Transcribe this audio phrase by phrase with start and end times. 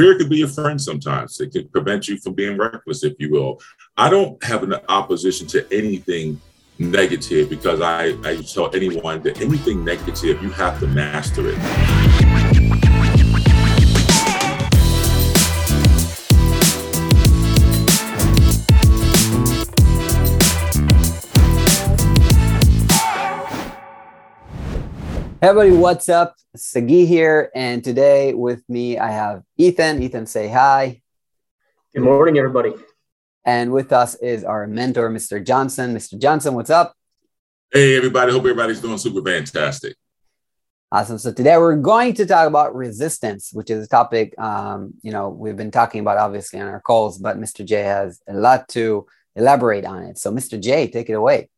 [0.00, 1.38] Fear could be a friend sometimes.
[1.42, 3.60] It could prevent you from being reckless, if you will.
[3.98, 6.40] I don't have an opposition to anything
[6.78, 11.99] negative because I, I tell anyone that anything negative, you have to master it.
[25.42, 26.36] Hey everybody, what's up?
[26.54, 30.02] Sagi here, and today with me I have Ethan.
[30.02, 31.00] Ethan, say hi.
[31.94, 32.74] Good morning, everybody.
[33.46, 35.42] And with us is our mentor, Mr.
[35.42, 35.96] Johnson.
[35.96, 36.20] Mr.
[36.20, 36.94] Johnson, what's up?
[37.72, 39.96] Hey everybody, hope everybody's doing super fantastic.
[40.92, 41.16] Awesome.
[41.16, 45.30] So today we're going to talk about resistance, which is a topic um, you know
[45.30, 47.64] we've been talking about obviously on our calls, but Mr.
[47.64, 50.18] J has a lot to elaborate on it.
[50.18, 50.60] So Mr.
[50.60, 51.48] J, take it away.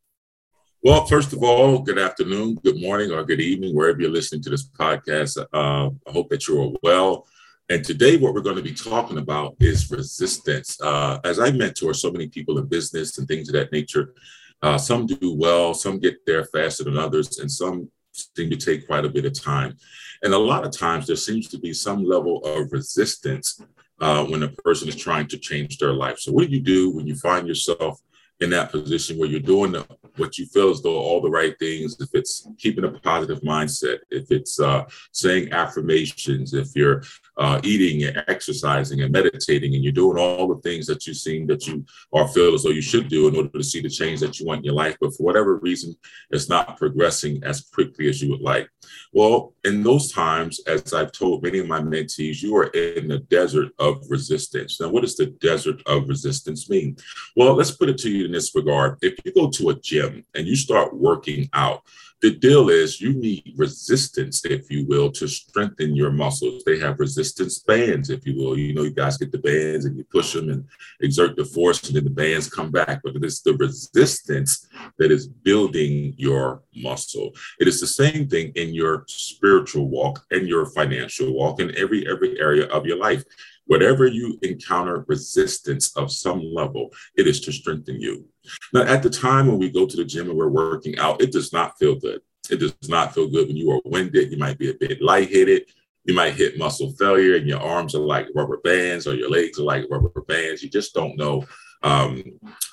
[0.85, 4.51] Well, first of all, good afternoon, good morning, or good evening, wherever you're listening to
[4.51, 5.39] this podcast.
[5.53, 7.29] Uh, I hope that you're well.
[7.69, 10.81] And today, what we're going to be talking about is resistance.
[10.81, 14.13] Uh, as I mentor so many people in business and things of that nature,
[14.61, 18.89] uh, some do well, some get there faster than others, and some seem to take
[18.89, 19.77] quite a bit of time.
[20.25, 23.63] And a lot of times, there seems to be some level of resistance
[24.01, 26.19] uh, when a person is trying to change their life.
[26.19, 28.01] So, what do you do when you find yourself
[28.43, 31.57] in that position where you're doing the, what you feel as though all the right
[31.59, 37.03] things, if it's keeping a positive mindset, if it's uh, saying affirmations, if you're
[37.39, 41.47] uh, eating and exercising and meditating and you're doing all the things that you seem
[41.47, 44.21] that you are feel as though you should do in order to see the change
[44.21, 45.95] that you want in your life, but for whatever reason,
[46.31, 48.69] it's not progressing as quickly as you would like.
[49.13, 53.19] Well, in those times, as I've told many of my mentees, you are in the
[53.19, 54.81] desert of resistance.
[54.81, 56.97] Now, what does the desert of resistance mean?
[57.37, 58.99] Well, let's put it to you in this regard.
[59.03, 61.83] If you go to a gym and you start working out,
[62.23, 66.63] the deal is you need resistance, if you will, to strengthen your muscles.
[66.65, 68.57] They have resistance bands, if you will.
[68.57, 70.65] You know, you guys get the bands and you push them and
[71.01, 73.01] exert the force, and then the bands come back.
[73.03, 74.69] But it is the resistance
[74.99, 77.33] that is building your muscle.
[77.59, 82.09] It is the same thing in your spiritual walk and your financial walk in every
[82.09, 83.25] every area of your life.
[83.67, 88.27] Whatever you encounter resistance of some level, it is to strengthen you.
[88.73, 91.33] Now, at the time when we go to the gym and we're working out, it
[91.33, 92.21] does not feel good.
[92.51, 94.33] It does not feel good when you are winded.
[94.33, 95.67] You might be a bit lightheaded.
[96.05, 99.61] You might hit muscle failure and your arms are like rubber bands or your legs
[99.61, 100.63] are like rubber bands.
[100.63, 101.45] You just don't know
[101.83, 102.25] um,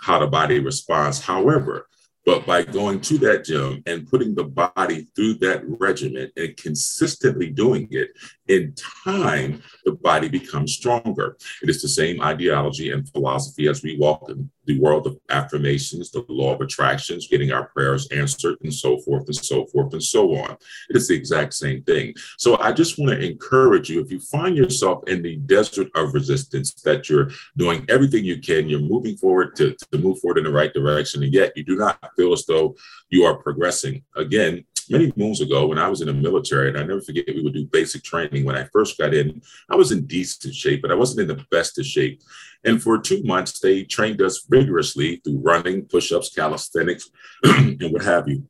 [0.01, 1.21] how the body responds.
[1.21, 1.87] However,
[2.25, 7.49] but by going to that gym and putting the body through that regimen and consistently
[7.49, 8.11] doing it,
[8.49, 8.73] in
[9.05, 11.37] time, the body becomes stronger.
[11.61, 16.11] It is the same ideology and philosophy as we walk in the world of affirmations,
[16.11, 20.03] the law of attractions, getting our prayers answered, and so forth and so forth and
[20.03, 20.57] so on.
[20.89, 22.13] It is the exact same thing.
[22.37, 26.13] So I just want to encourage you if you find yourself in the desert of
[26.13, 30.43] resistance, that you're doing everything you can, you're moving forward to, to move forward in
[30.43, 32.75] the right direction, and yet you do not feel as though
[33.09, 34.03] you are progressing.
[34.15, 37.41] Again, many moons ago when I was in the military, and I never forget, we
[37.41, 38.45] would do basic training.
[38.45, 41.45] When I first got in, I was in decent shape, but I wasn't in the
[41.51, 42.21] best of shape.
[42.63, 47.09] And for two months, they trained us rigorously through running, push ups, calisthenics,
[47.43, 48.47] and what have you.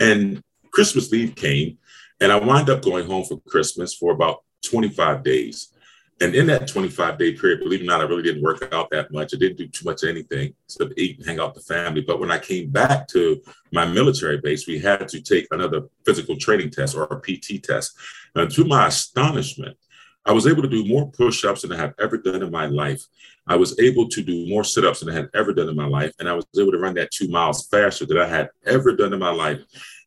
[0.00, 0.42] And
[0.72, 1.78] Christmas Eve came,
[2.20, 5.72] and I wound up going home for Christmas for about 25 days.
[6.20, 8.88] And in that 25 day period, believe it or not, I really didn't work out
[8.90, 9.34] that much.
[9.34, 12.00] I didn't do too much anything except eat and hang out with the family.
[12.00, 16.36] But when I came back to my military base, we had to take another physical
[16.36, 17.98] training test or a PT test.
[18.34, 19.76] And to my astonishment,
[20.24, 22.66] I was able to do more push ups than I have ever done in my
[22.66, 23.04] life.
[23.46, 25.86] I was able to do more sit ups than I had ever done in my
[25.86, 26.12] life.
[26.18, 29.12] And I was able to run that two miles faster than I had ever done
[29.12, 29.60] in my life.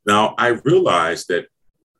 [0.05, 1.45] Now, I realized that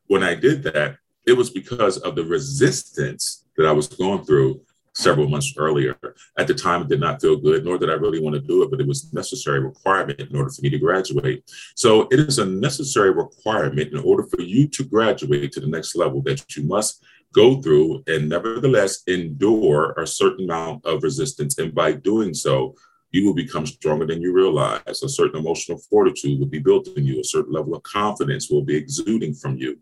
[0.08, 4.62] when I did that, it was because of the resistance that I was going through
[4.94, 5.97] several months earlier.
[6.38, 8.64] At the time, it did not feel good, nor did I really want to do
[8.64, 11.44] it, but it was a necessary requirement in order for me to graduate.
[11.75, 15.96] So it is a necessary requirement in order for you to graduate to the next
[15.98, 17.03] level that you must
[17.34, 21.57] go through and nevertheless endure a certain amount of resistance.
[21.57, 22.75] And by doing so,
[23.12, 25.04] you will become stronger than you realize.
[25.04, 27.19] A certain emotional fortitude will be built in you.
[27.19, 29.80] A certain level of confidence will be exuding from you.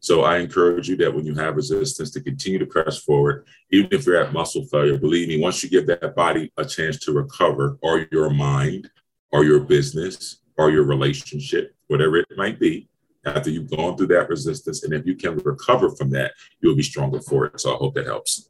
[0.00, 3.88] So I encourage you that when you have resistance to continue to press forward, even
[3.92, 7.12] if you're at muscle failure, believe me, once you give that body a chance to
[7.12, 8.90] recover, or your mind,
[9.30, 12.88] or your business, or your relationship, whatever it might be,
[13.26, 16.32] after you've gone through that resistance, and if you can recover from that,
[16.62, 17.60] you'll be stronger for it.
[17.60, 18.48] So I hope that helps.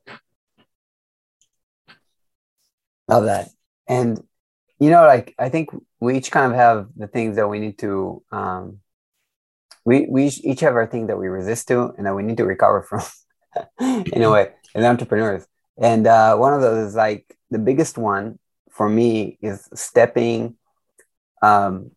[3.08, 3.50] Love that.
[3.88, 4.22] And
[4.78, 7.78] you know, like I think we each kind of have the things that we need
[7.78, 8.78] to um,
[9.84, 12.44] we we each have our thing that we resist to and that we need to
[12.44, 13.02] recover from
[14.12, 15.46] in a way and entrepreneurs.
[15.78, 18.38] And uh, one of those is like the biggest one
[18.70, 20.56] for me is stepping.
[21.42, 21.92] Um,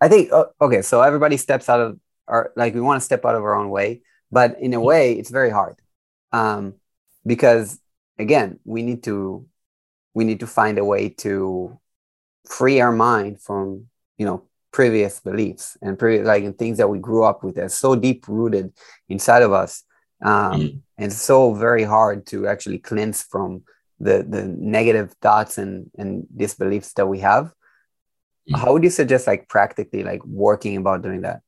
[0.00, 3.24] I think uh, okay, so everybody steps out of our like we want to step
[3.24, 5.76] out of our own way, but in a way, it's very hard
[6.32, 6.74] um,
[7.26, 7.80] because
[8.18, 9.46] again, we need to
[10.14, 11.78] we need to find a way to
[12.46, 13.86] free our mind from
[14.16, 17.76] you know previous beliefs and previous like in things that we grew up with that's
[17.76, 18.72] so deep rooted
[19.08, 19.84] inside of us
[20.24, 20.80] um, mm.
[20.98, 23.62] and so very hard to actually cleanse from
[23.98, 27.52] the the negative thoughts and and disbeliefs that we have
[28.48, 28.58] mm.
[28.58, 31.40] how would you suggest like practically like working about doing that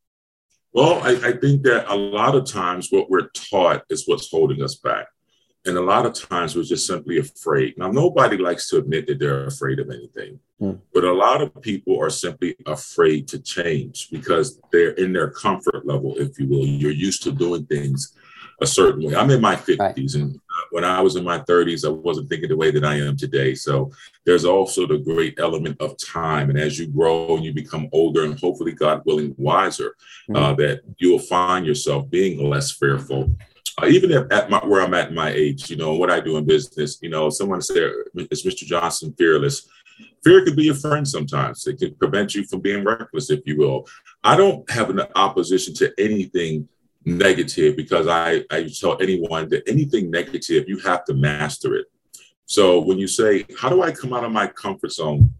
[0.72, 4.62] well I, I think that a lot of times what we're taught is what's holding
[4.62, 5.06] us back
[5.66, 7.76] and a lot of times we're just simply afraid.
[7.76, 10.78] Now, nobody likes to admit that they're afraid of anything, mm.
[10.94, 15.86] but a lot of people are simply afraid to change because they're in their comfort
[15.86, 16.64] level, if you will.
[16.64, 18.16] You're used to doing things
[18.62, 19.14] a certain way.
[19.14, 20.14] I'm in my 50s, right.
[20.14, 22.96] and uh, when I was in my 30s, I wasn't thinking the way that I
[22.96, 23.54] am today.
[23.54, 23.90] So
[24.24, 26.50] there's also the great element of time.
[26.50, 29.94] And as you grow and you become older and hopefully, God willing, wiser,
[30.30, 30.36] mm.
[30.36, 33.34] uh, that you'll find yourself being less fearful
[33.78, 36.36] Uh, even at, at my, where I'm at my age, you know, what I do
[36.36, 37.92] in business, you know, someone said,
[38.30, 38.64] is Mr.
[38.64, 39.68] Johnson fearless?
[40.24, 41.66] Fear could be a friend sometimes.
[41.66, 43.86] It can prevent you from being reckless, if you will.
[44.24, 46.68] I don't have an opposition to anything
[47.04, 51.86] negative because I, I tell anyone that anything negative, you have to master it.
[52.46, 55.32] So when you say, how do I come out of my comfort zone?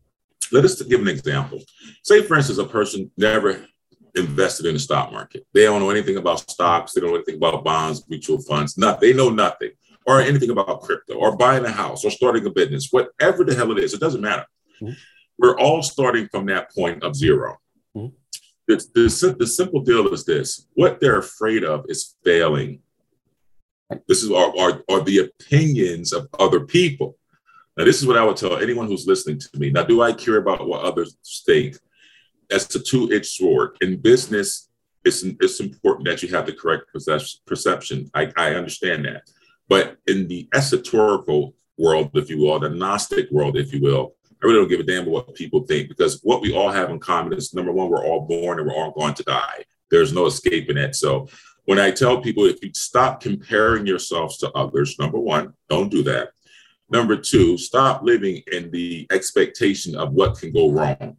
[0.53, 1.61] Let us give an example.
[2.03, 3.67] Say, for instance, a person never
[4.15, 5.47] invested in the stock market.
[5.53, 6.93] They don't know anything about stocks.
[6.93, 8.77] They don't know anything about bonds, mutual funds.
[8.77, 9.01] Nothing.
[9.01, 9.71] They know nothing
[10.07, 13.71] or anything about crypto or buying a house or starting a business, whatever the hell
[13.73, 13.95] it is.
[13.95, 14.47] It doesn't matter.
[14.83, 14.95] Mm-hmm.
[15.39, 17.59] We're all starting from that point of 0
[17.97, 18.15] mm-hmm.
[18.69, 22.81] the, the, the simple deal is this what they're afraid of is failing.
[24.07, 27.17] This is are, are, are the opinions of other people.
[27.77, 29.71] Now, this is what I would tell anyone who's listening to me.
[29.71, 31.17] Now, do I care about what others
[31.47, 31.77] think?
[32.50, 33.76] That's a two-edged sword.
[33.81, 34.69] In business,
[35.05, 36.87] it's, it's important that you have the correct
[37.47, 38.11] perception.
[38.12, 39.23] I, I understand that.
[39.69, 44.47] But in the esoterical world, if you will, the Gnostic world, if you will, I
[44.47, 47.35] really don't give a damn what people think because what we all have in common
[47.35, 49.64] is number one, we're all born and we're all going to die.
[49.91, 50.97] There's no escaping it.
[50.97, 51.29] So
[51.67, 56.02] when I tell people if you stop comparing yourselves to others, number one, don't do
[56.05, 56.31] that.
[56.91, 61.17] Number two, stop living in the expectation of what can go wrong.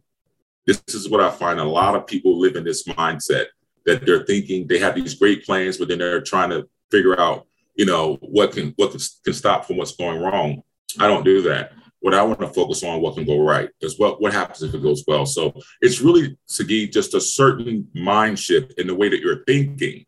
[0.66, 3.46] This is what I find a lot of people live in this mindset
[3.86, 7.46] that they're thinking they have these great plans, but then they're trying to figure out,
[7.74, 8.92] you know, what can what
[9.24, 10.62] can, stop from what's going wrong.
[11.00, 11.72] I don't do that.
[12.00, 14.74] What I want to focus on what can go right is what what happens if
[14.74, 15.26] it goes well.
[15.26, 20.06] So it's really Sagi just a certain mind shift in the way that you're thinking.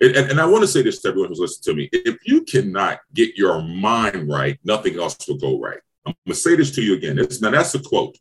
[0.00, 2.16] And, and, and I want to say this to everyone who's listening to me: if
[2.24, 5.80] you cannot get your mind right, nothing else will go right.
[6.06, 7.18] I'm going to say this to you again.
[7.18, 8.16] It's, now that's a quote.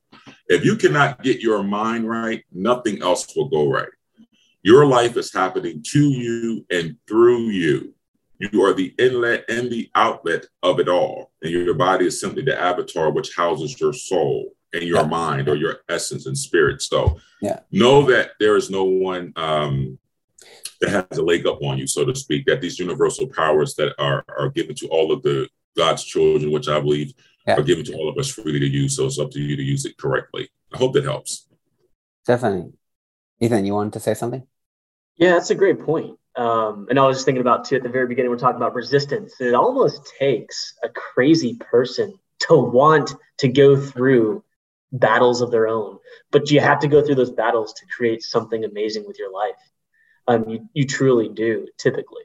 [0.47, 3.89] If you cannot get your mind right, nothing else will go right.
[4.63, 7.93] Your life is happening to you and through you.
[8.39, 11.31] You are the inlet and the outlet of it all.
[11.41, 15.07] And your body is simply the avatar which houses your soul and your yeah.
[15.07, 16.81] mind or your essence and spirit.
[16.81, 17.59] So yeah.
[17.71, 19.97] know that there is no one um,
[20.81, 23.93] that has a leg up on you, so to speak, that these universal powers that
[23.97, 27.13] are, are given to all of the God's children, which I believe
[27.47, 27.55] yeah.
[27.55, 28.95] are given to all of us freely to use.
[28.95, 30.49] So it's up to you to use it correctly.
[30.73, 31.47] I hope that helps.
[32.25, 32.73] Definitely.
[33.39, 34.45] Ethan, you wanted to say something?
[35.15, 36.17] Yeah, that's a great point.
[36.35, 38.75] Um, and I was just thinking about too at the very beginning, we're talking about
[38.75, 39.39] resistance.
[39.39, 42.13] It almost takes a crazy person
[42.47, 44.43] to want to go through
[44.91, 45.97] battles of their own,
[46.31, 49.55] but you have to go through those battles to create something amazing with your life.
[50.27, 52.23] Um, you, you truly do typically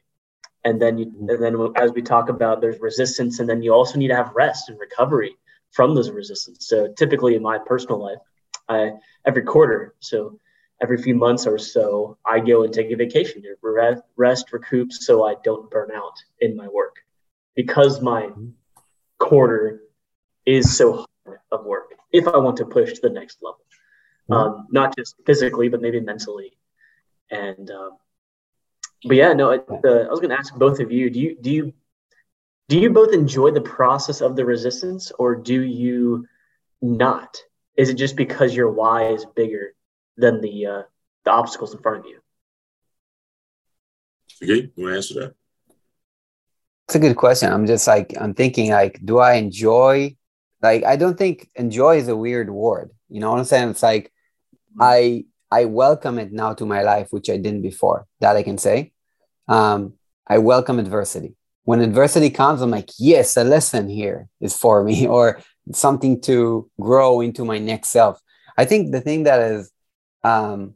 [0.64, 1.28] and then you mm-hmm.
[1.28, 4.33] and then as we talk about there's resistance and then you also need to have
[4.35, 5.37] rest and recovery
[5.71, 8.19] from those resistance so typically in my personal life
[8.69, 8.92] i
[9.25, 10.38] every quarter so
[10.83, 15.25] every few months or so i go and take a vacation to rest, recoup so
[15.25, 16.97] i don't burn out in my work
[17.54, 18.49] because my mm-hmm.
[19.19, 19.83] quarter
[20.47, 23.61] is so hard of work if i want to push to the next level
[24.31, 24.35] mm-hmm.
[24.35, 26.57] um, not just physically but maybe mentally
[27.31, 27.97] and um,
[29.04, 31.11] but yeah, no, it, uh, I was going to ask both of you.
[31.11, 31.73] Do you do you
[32.68, 36.26] do you both enjoy the process of the resistance, or do you
[36.80, 37.37] not?
[37.76, 39.75] Is it just because your why is bigger
[40.16, 40.82] than the uh,
[41.25, 42.21] the obstacles in front of you?
[44.42, 45.35] Okay, you want to answer that?
[46.88, 47.52] It's a good question.
[47.52, 50.16] I'm just like I'm thinking like, do I enjoy?
[50.61, 52.90] Like, I don't think enjoy is a weird word.
[53.09, 53.71] You know what I'm saying?
[53.71, 54.12] It's like
[54.78, 58.06] I I welcome it now to my life, which I didn't before.
[58.21, 58.92] That I can say.
[59.49, 59.94] Um,
[60.26, 61.37] I welcome adversity.
[61.64, 65.40] when adversity comes, I'm like, yes, a lesson here is for me, or
[65.73, 68.21] something to grow into my next self.
[68.56, 69.71] I think the thing that is,
[70.25, 70.75] um,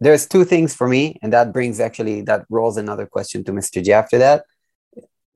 [0.00, 3.84] there's two things for me, and that brings actually that rolls another question to Mr.
[3.84, 4.44] J after that.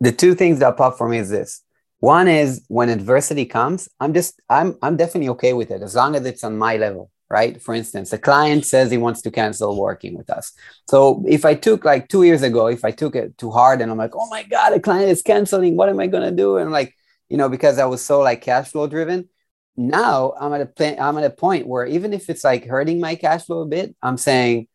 [0.00, 1.62] The two things that pop for me is this.
[2.00, 6.16] One is when adversity comes, I'm just I'm I'm definitely okay with it as long
[6.16, 7.60] as it's on my level right?
[7.62, 10.52] For instance, a client says he wants to cancel working with us.
[10.90, 13.90] So if I took like two years ago, if I took it too hard and
[13.90, 16.58] I'm like, oh my God, a client is canceling, what am I gonna do?
[16.58, 16.94] And like,
[17.30, 19.30] you know, because I was so like cash flow driven.
[19.78, 23.00] Now I'm at a point, I'm at a point where even if it's like hurting
[23.00, 24.68] my cash flow a bit, I'm saying,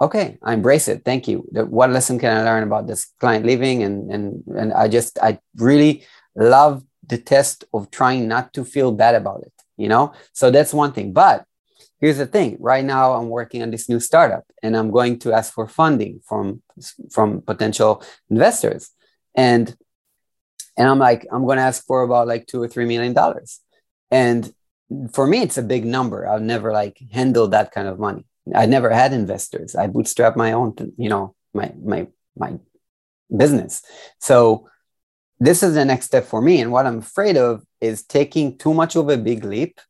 [0.00, 1.04] okay, I embrace it.
[1.04, 1.46] Thank you.
[1.52, 3.82] What lesson can I learn about this client leaving?
[3.82, 8.90] And and and I just I really love the test of trying not to feel
[8.90, 9.52] bad about it.
[9.76, 11.12] You know, so that's one thing.
[11.12, 11.44] But
[12.00, 15.32] here's the thing right now i'm working on this new startup and i'm going to
[15.32, 16.62] ask for funding from
[17.10, 18.90] from potential investors.
[19.34, 19.74] And
[20.76, 23.60] and i'm like i'm going to ask for about like two or three million dollars.
[24.10, 24.52] And
[25.12, 26.26] for me it's a big number.
[26.26, 28.24] I've never like handled that kind of money.
[28.54, 29.74] I never had investors.
[29.74, 32.58] I bootstrap my own you know my my my
[33.36, 33.82] business.
[34.18, 34.68] So
[35.40, 36.60] this is the next step for me.
[36.60, 39.80] And what i'm afraid of is taking too much of a big leap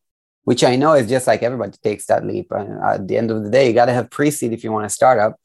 [0.48, 2.50] which I know is just like everybody takes that leap.
[2.52, 4.86] And at the end of the day, you got to have pre-seed if you want
[4.86, 5.38] to start up.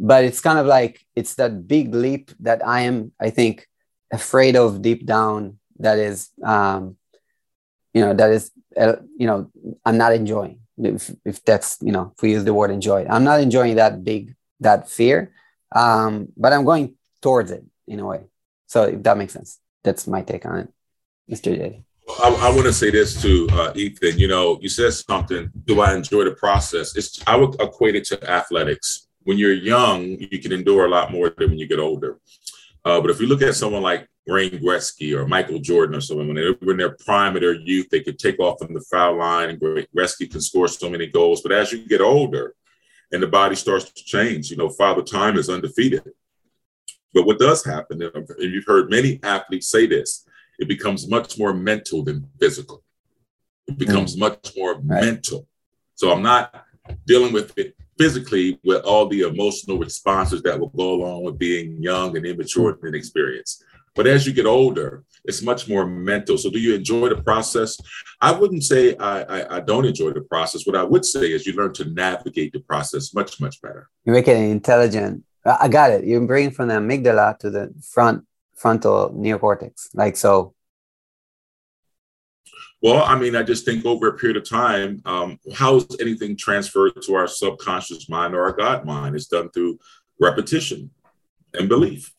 [0.00, 3.68] But it's kind of like it's that big leap that I am, I think,
[4.12, 5.60] afraid of deep down.
[5.78, 6.96] That is, um,
[7.94, 9.48] you know, that is, uh, you know,
[9.86, 10.58] I'm not enjoying.
[10.76, 14.02] If, if that's, you know, if we use the word enjoy, I'm not enjoying that
[14.02, 15.34] big that fear,
[15.70, 18.22] um, but I'm going towards it in a way.
[18.66, 20.68] So if that makes sense, that's my take on it,
[21.30, 21.56] Mr.
[21.56, 21.84] J.
[22.08, 24.18] I, I want to say this to uh, Ethan.
[24.18, 25.50] You know, you said something.
[25.66, 26.96] Do I enjoy the process?
[26.96, 29.08] It's I would equate it to athletics.
[29.22, 32.18] When you're young, you can endure a lot more than when you get older.
[32.84, 36.28] Uh, but if you look at someone like Wayne Gretzky or Michael Jordan or someone,
[36.28, 38.80] when they were in their prime of their youth, they could take off from the
[38.90, 41.42] foul line and Gretzky can score so many goals.
[41.42, 42.54] But as you get older
[43.12, 46.04] and the body starts to change, you know, Father Time is undefeated.
[47.12, 50.24] But what does happen, and you've heard many athletes say this,
[50.58, 52.82] it becomes much more mental than physical.
[53.66, 54.20] It becomes mm.
[54.20, 55.04] much more right.
[55.04, 55.46] mental.
[55.94, 56.64] So I'm not
[57.06, 61.82] dealing with it physically with all the emotional responses that will go along with being
[61.82, 62.78] young and immature mm.
[62.82, 63.64] and inexperienced.
[63.94, 66.38] But as you get older, it's much more mental.
[66.38, 67.76] So, do you enjoy the process?
[68.20, 70.64] I wouldn't say I, I, I, don't enjoy the process.
[70.66, 73.88] What I would say is you learn to navigate the process much, much better.
[74.04, 75.24] You make it intelligent.
[75.44, 76.04] I got it.
[76.04, 78.24] You bring from the amygdala to the front
[78.58, 79.88] frontal neocortex.
[79.94, 80.54] Like so.
[82.80, 86.36] Well, I mean, I just think over a period of time, um, how is anything
[86.36, 89.16] transferred to our subconscious mind or our God mind?
[89.16, 89.80] It's done through
[90.20, 90.90] repetition
[91.54, 92.14] and belief.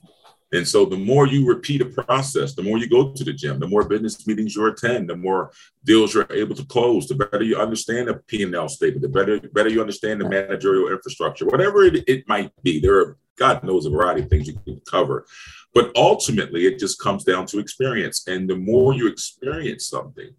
[0.51, 3.60] And so the more you repeat a process, the more you go to the gym,
[3.60, 5.51] the more business meetings you attend, the more
[5.86, 9.69] deals you're able to close, the better you understand the P&L statement, the better, better
[9.69, 12.79] you understand the managerial infrastructure, whatever it, it might be.
[12.79, 15.25] There are, God knows, a variety of things you can cover.
[15.73, 18.27] But ultimately, it just comes down to experience.
[18.27, 20.31] And the more you experience something,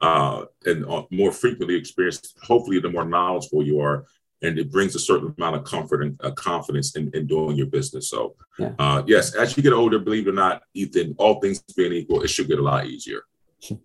[0.00, 4.06] uh, and uh, more frequently experience, hopefully, the more knowledgeable you are.
[4.42, 7.66] And it brings a certain amount of comfort and uh, confidence in, in doing your
[7.66, 8.10] business.
[8.10, 8.72] So, yeah.
[8.78, 12.22] uh, yes, as you get older, believe it or not, Ethan, all things being equal,
[12.22, 13.22] it should get a lot easier.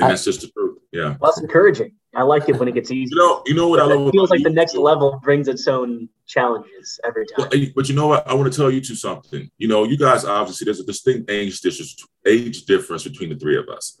[0.00, 0.78] And that's just the truth.
[0.90, 1.16] Yeah.
[1.20, 1.92] Well, that's encouraging.
[2.14, 3.14] I like it when it gets easy.
[3.14, 4.08] You know, you know what I love.
[4.08, 7.48] It feels like the next level brings its own challenges every time.
[7.74, 8.28] But, you know what?
[8.28, 9.50] I want to tell you two something.
[9.56, 13.56] You know, you guys obviously there's a distinct age difference, age difference between the three
[13.56, 13.98] of us.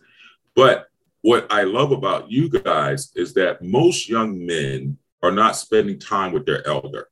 [0.54, 0.88] But
[1.22, 6.32] what I love about you guys is that most young men are not spending time
[6.32, 7.08] with their elder.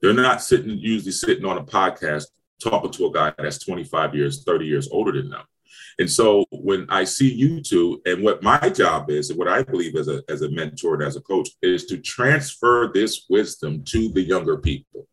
[0.00, 2.26] They're not sitting, usually sitting on a podcast
[2.62, 5.42] talking to a guy that's 25 years, 30 years older than them.
[5.98, 9.62] And so when I see you two, and what my job is, and what I
[9.62, 13.82] believe as a, as a mentor and as a coach, is to transfer this wisdom
[13.84, 15.08] to the younger people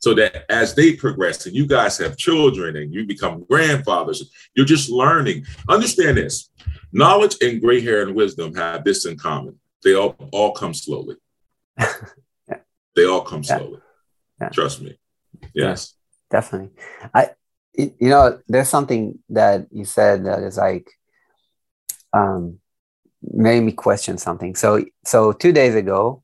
[0.00, 4.66] so that as they progress and you guys have children and you become grandfathers, you're
[4.66, 5.44] just learning.
[5.68, 6.50] Understand this
[6.92, 11.16] knowledge and gray hair and wisdom have this in common they all, all come slowly.
[11.78, 11.92] yeah.
[12.96, 13.80] They all come slowly.
[14.40, 14.50] Yeah.
[14.50, 14.96] Trust me.
[15.52, 15.94] Yes.
[16.30, 16.70] Yeah, definitely.
[17.12, 17.30] I,
[17.76, 20.90] you know, there's something that you said that is like,
[22.12, 22.58] um,
[23.22, 24.54] made me question something.
[24.54, 26.22] So, so two days ago,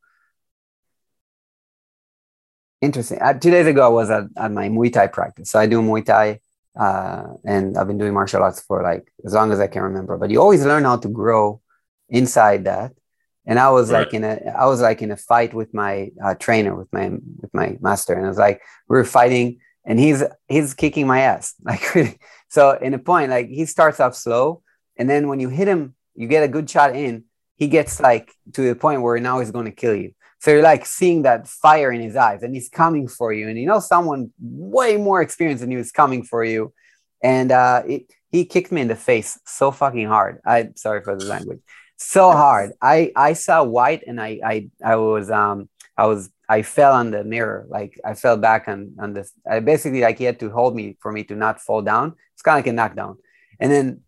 [2.80, 3.21] interesting.
[3.21, 5.50] Uh, two days ago, I was at, at my Muay Thai practice.
[5.50, 6.40] So I do Muay Thai,
[6.78, 10.16] uh, and I've been doing martial arts for like as long as I can remember.
[10.16, 11.61] But you always learn how to grow
[12.09, 12.92] inside that.
[13.47, 14.00] And I was right.
[14.00, 17.09] like in a, I was like in a fight with my uh, trainer, with my
[17.09, 19.59] with my master, and I was like, we were fighting,
[19.90, 21.54] and he's he's kicking my ass.
[21.64, 24.62] Like so in a point like he starts off slow
[24.97, 27.25] and then when you hit him you get a good shot in
[27.56, 30.12] he gets like to the point where now he's going to kill you.
[30.38, 33.59] So you're like seeing that fire in his eyes and he's coming for you and
[33.59, 36.73] you know someone way more experienced than you is coming for you.
[37.23, 40.40] And uh it, he kicked me in the face so fucking hard.
[40.47, 41.61] I sorry for the language.
[41.97, 42.73] So hard.
[42.80, 44.56] I i saw white and i i
[44.92, 47.64] i was um i was I fell on the mirror.
[47.69, 49.33] Like I fell back on on this.
[49.49, 52.16] I basically like he had to hold me for me to not fall down.
[52.35, 53.19] It's kind of like a knockdown.
[53.61, 54.00] And then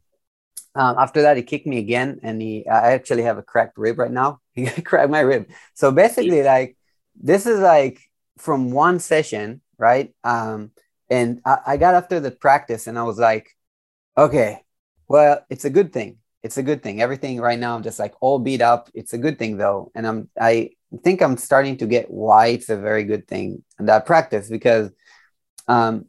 [0.75, 2.67] um, after that, he kicked me again, and he.
[2.67, 4.41] I actually have a cracked rib right now.
[4.55, 5.51] He cracked my rib.
[5.75, 6.77] So basically, like
[7.15, 8.01] this is like
[8.39, 10.13] from one session, right?
[10.25, 10.73] Um,
[11.09, 13.51] and I, I got after the practice, and I was like,
[14.19, 14.63] okay,
[15.07, 16.19] well, it's a good thing.
[16.43, 17.01] It's a good thing.
[17.01, 18.91] Everything right now, I'm just like all beat up.
[18.95, 22.69] It's a good thing though, and I'm I think I'm starting to get why it's
[22.69, 24.91] a very good thing that practice because
[25.69, 26.07] um,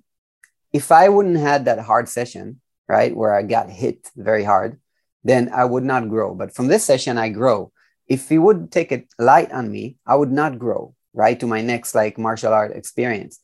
[0.72, 4.80] if I wouldn't had that hard session, right, where I got hit very hard,
[5.24, 6.36] then I would not grow.
[6.36, 7.72] But from this session, I grow.
[8.08, 11.62] If he would take it light on me, I would not grow, right, to my
[11.62, 13.40] next like martial art experience.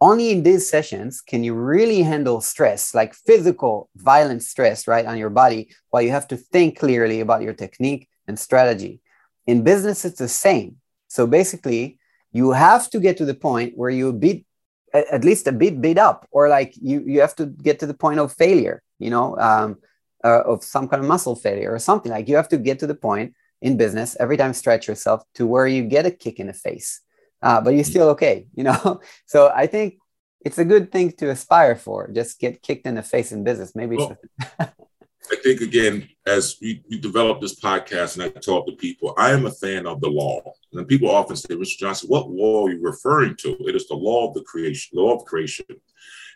[0.00, 5.16] Only in these sessions can you really handle stress, like physical, violent stress, right, on
[5.16, 9.00] your body, while you have to think clearly about your technique and strategy.
[9.46, 10.76] In business, it's the same
[11.12, 11.98] so basically,
[12.32, 14.46] you have to get to the point where you beat
[14.94, 17.92] at least a bit beat up, or like you you have to get to the
[17.92, 19.76] point of failure, you know, um,
[20.24, 22.10] uh, of some kind of muscle failure or something.
[22.10, 25.46] Like you have to get to the point in business every time stretch yourself to
[25.46, 27.02] where you get a kick in the face,
[27.42, 29.02] uh, but you're still okay, you know.
[29.26, 29.98] so I think
[30.40, 32.10] it's a good thing to aspire for.
[32.10, 33.76] Just get kicked in the face in business.
[33.76, 33.98] Maybe.
[33.98, 34.16] Well,
[35.30, 39.30] I think again, as we, we develop this podcast and I talk to people, I
[39.30, 40.40] am a fan of the law.
[40.72, 41.78] And people often say, Mr.
[41.78, 43.56] Johnson, what law are you referring to?
[43.68, 45.66] It is the law of the creation, law of creation.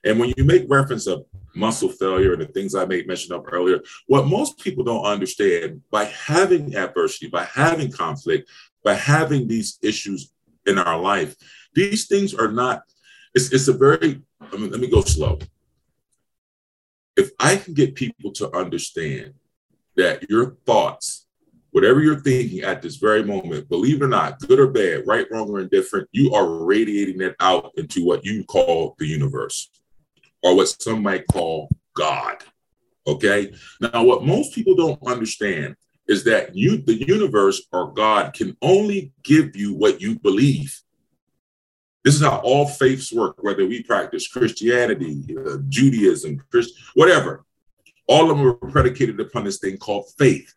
[0.04, 3.44] And when you make reference of muscle failure and the things I made mention of
[3.50, 8.48] earlier, what most people don't understand by having adversity, by having conflict,
[8.84, 10.32] by having these issues
[10.66, 11.34] in our life,
[11.74, 12.82] these things are not,
[13.34, 15.38] it's, it's a very, I mean, let me go slow
[17.16, 19.34] if I can get people to understand
[19.96, 21.26] that your thoughts,
[21.70, 25.26] whatever you're thinking at this very moment, believe it or not, good or bad, right,
[25.30, 29.70] wrong, or indifferent, you are radiating that out into what you call the universe
[30.42, 32.36] or what some might call God.
[33.06, 33.52] Okay.
[33.80, 35.76] Now, what most people don't understand
[36.08, 40.80] is that you, the universe or God, can only give you what you believe.
[42.06, 47.44] This is how all faiths work, whether we practice Christianity, uh, Judaism, Christ, whatever.
[48.06, 50.54] All of them are predicated upon this thing called faith.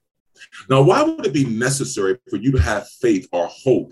[0.69, 3.91] Now, why would it be necessary for you to have faith or hope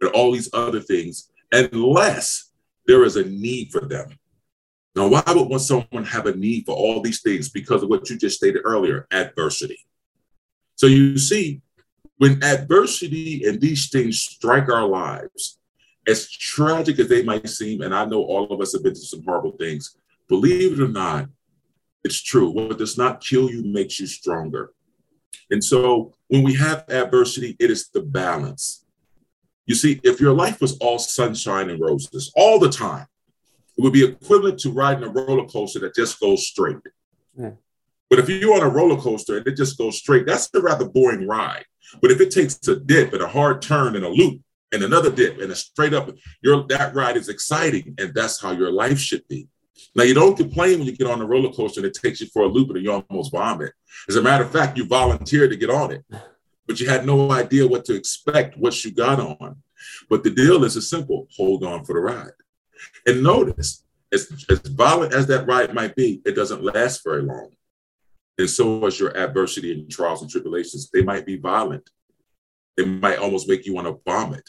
[0.00, 2.52] and all these other things unless
[2.86, 4.16] there is a need for them?
[4.94, 7.48] Now, why would someone have a need for all these things?
[7.48, 9.80] Because of what you just stated earlier adversity.
[10.76, 11.60] So you see,
[12.18, 15.57] when adversity and these things strike our lives,
[16.08, 19.02] as tragic as they might seem, and I know all of us have been through
[19.02, 19.96] some horrible things,
[20.28, 21.28] believe it or not,
[22.02, 22.48] it's true.
[22.48, 24.72] What does not kill you makes you stronger.
[25.50, 28.84] And so when we have adversity, it is the balance.
[29.66, 33.06] You see, if your life was all sunshine and roses all the time,
[33.76, 36.78] it would be equivalent to riding a roller coaster that just goes straight.
[37.38, 37.52] Yeah.
[38.08, 40.88] But if you're on a roller coaster and it just goes straight, that's a rather
[40.88, 41.64] boring ride.
[42.00, 44.40] But if it takes a dip and a hard turn and a loop,
[44.72, 46.10] and another dip and a straight up.
[46.42, 49.48] Your that ride is exciting, and that's how your life should be.
[49.94, 52.26] Now you don't complain when you get on the roller coaster and it takes you
[52.28, 53.72] for a loop and you almost vomit.
[54.08, 56.04] As a matter of fact, you volunteered to get on it,
[56.66, 59.56] but you had no idea what to expect once you got on.
[60.10, 62.32] But the deal is as simple: hold on for the ride.
[63.06, 67.50] And notice, as, as violent as that ride might be, it doesn't last very long.
[68.38, 71.90] And so as your adversity and trials and tribulations, they might be violent.
[72.78, 74.48] They might almost make you want to vomit.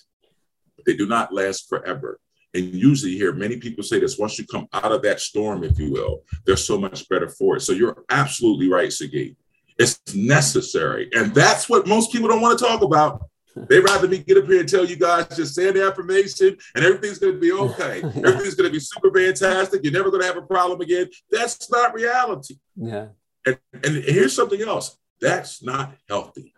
[0.75, 2.19] But they do not last forever.
[2.53, 5.79] And usually, hear many people say this once you come out of that storm, if
[5.79, 7.61] you will, they're so much better for it.
[7.61, 9.35] So you're absolutely right, Sagi.
[9.79, 11.09] It's necessary.
[11.13, 13.25] And that's what most people don't want to talk about.
[13.55, 16.85] They'd rather me get up here and tell you guys just say the affirmation and
[16.85, 18.01] everything's going to be okay.
[18.03, 19.81] Everything's going to be super fantastic.
[19.83, 21.09] You're never going to have a problem again.
[21.31, 22.55] That's not reality.
[22.75, 23.07] Yeah.
[23.45, 26.53] And, and here's something else that's not healthy.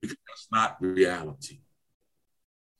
[0.00, 1.60] Because that's not reality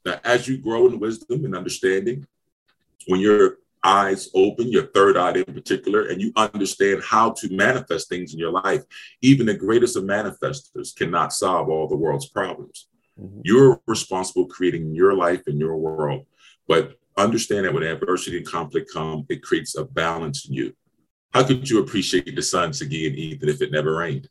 [0.04, 2.26] that as you grow in wisdom and understanding,
[3.06, 8.08] when your eyes open, your third eye in particular, and you understand how to manifest
[8.08, 8.82] things in your life,
[9.22, 12.88] even the greatest of manifestors cannot solve all the world's problems.
[13.18, 13.40] Mm-hmm.
[13.44, 16.26] You're responsible creating your life and your world.
[16.68, 20.74] But understand that when adversity and conflict come, it creates a balance in you.
[21.32, 24.28] How could you appreciate the sun, again, even if it never rained?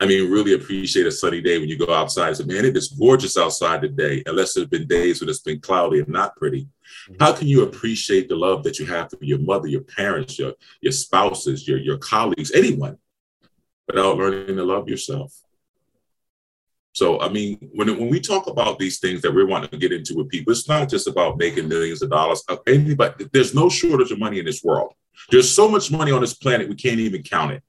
[0.00, 2.76] I mean, really appreciate a sunny day when you go outside and say, man, it
[2.76, 6.62] is gorgeous outside today, unless there's been days when it's been cloudy and not pretty.
[6.62, 7.16] Mm-hmm.
[7.20, 10.54] How can you appreciate the love that you have for your mother, your parents, your,
[10.80, 12.96] your spouses, your, your colleagues, anyone,
[13.86, 15.34] without learning to love yourself?
[16.94, 19.92] So, I mean, when, when we talk about these things that we're wanting to get
[19.92, 22.42] into with people, it's not just about making millions of dollars.
[22.66, 24.94] Anybody, there's no shortage of money in this world.
[25.30, 27.62] There's so much money on this planet, we can't even count it.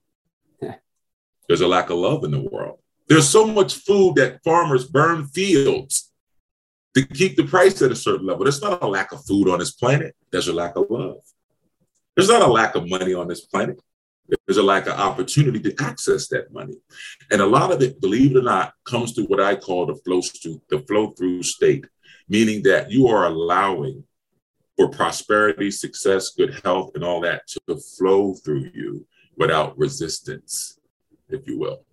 [1.50, 2.78] There's a lack of love in the world.
[3.08, 6.12] There's so much food that farmers burn fields
[6.94, 8.44] to keep the price at a certain level.
[8.44, 10.14] There's not a lack of food on this planet.
[10.30, 11.16] There's a lack of love.
[12.14, 13.80] There's not a lack of money on this planet.
[14.46, 16.76] There's a lack of opportunity to access that money.
[17.32, 19.96] And a lot of it, believe it or not, comes through what I call the
[19.96, 21.84] flow through, the flow through state,
[22.28, 24.04] meaning that you are allowing
[24.76, 29.04] for prosperity, success, good health, and all that to flow through you
[29.36, 30.76] without resistance
[31.32, 31.84] if you will.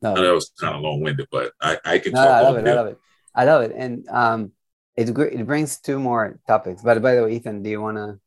[0.00, 2.30] No, that was kind of long winded, but I, I can no, talk.
[2.30, 2.66] I love it.
[2.66, 2.98] I love it.
[3.34, 3.72] I love it.
[3.74, 4.52] And um,
[4.96, 6.82] it, it brings two more topics.
[6.82, 8.20] But by the way, Ethan, do you want to?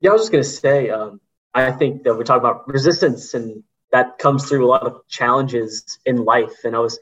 [0.00, 1.20] Yeah, I was just going to say, um,
[1.54, 3.62] I think that we talk about resistance and
[3.92, 6.64] that comes through a lot of challenges in life.
[6.64, 6.98] And I was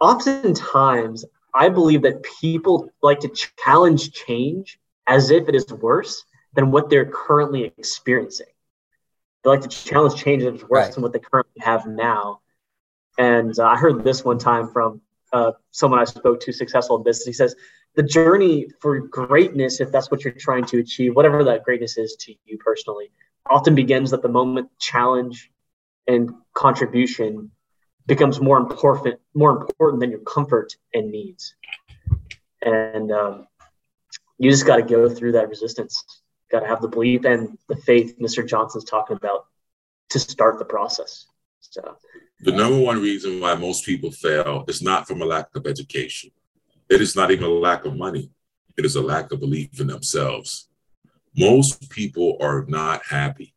[0.00, 3.28] oftentimes, I believe that people like to
[3.62, 8.46] challenge change as if it is worse than what they're currently experiencing
[9.42, 10.92] they like to challenge change that's worse right.
[10.92, 12.40] than what they currently have now.
[13.18, 15.00] And uh, I heard this one time from
[15.32, 17.26] uh, someone I spoke to, successful in business.
[17.26, 17.54] He says,
[17.94, 22.16] the journey for greatness, if that's what you're trying to achieve, whatever that greatness is
[22.20, 23.10] to you personally,
[23.50, 25.50] often begins at the moment challenge
[26.06, 27.50] and contribution
[28.06, 31.54] becomes more important, more important than your comfort and needs.
[32.62, 33.46] And um,
[34.38, 36.17] you just got to go through that resistance
[36.50, 38.46] got to have the belief and the faith Mr.
[38.46, 39.46] Johnson's talking about
[40.10, 41.26] to start the process.
[41.60, 41.96] So
[42.40, 46.30] the number one reason why most people fail is not from a lack of education.
[46.88, 48.30] It is not even a lack of money.
[48.76, 50.68] It is a lack of belief in themselves.
[51.36, 53.54] Most people are not happy.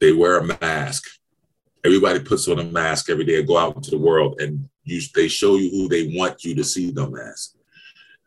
[0.00, 1.04] They wear a mask.
[1.84, 5.00] Everybody puts on a mask every day and go out into the world and you,
[5.14, 7.54] they show you who they want you to see them as.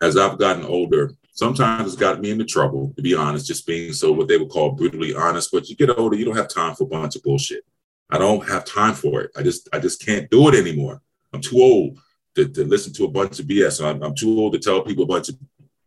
[0.01, 3.93] As I've gotten older, sometimes it's got me into trouble, to be honest, just being
[3.93, 5.51] so what they would call brutally honest.
[5.51, 7.63] But you get older, you don't have time for a bunch of bullshit.
[8.09, 9.31] I don't have time for it.
[9.37, 11.01] I just I just can't do it anymore.
[11.33, 11.99] I'm too old
[12.35, 13.85] to, to listen to a bunch of BS.
[13.85, 15.35] I'm, I'm too old to tell people a bunch of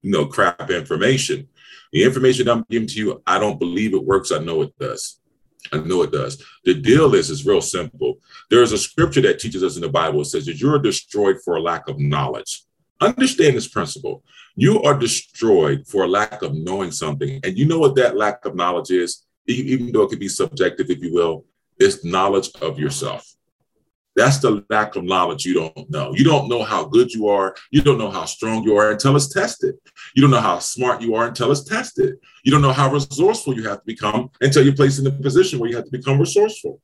[0.02, 1.48] you know crap information.
[1.92, 4.30] The information I'm giving to you, I don't believe it works.
[4.30, 5.18] I know it does.
[5.72, 6.42] I know it does.
[6.64, 8.18] The deal is, is real simple.
[8.48, 10.20] There is a scripture that teaches us in the Bible.
[10.20, 12.64] It says that you're destroyed for a lack of knowledge.
[13.00, 14.22] Understand this principle.
[14.56, 17.40] You are destroyed for a lack of knowing something.
[17.44, 19.24] And you know what that lack of knowledge is?
[19.46, 21.44] Even though it could be subjective, if you will,
[21.78, 23.26] it's knowledge of yourself.
[24.16, 26.12] That's the lack of knowledge you don't know.
[26.14, 27.54] You don't know how good you are.
[27.70, 29.76] You don't know how strong you are until it's tested.
[30.14, 32.16] You don't know how smart you are until it's tested.
[32.44, 35.58] You don't know how resourceful you have to become until you're placed in a position
[35.58, 36.80] where you have to become resourceful.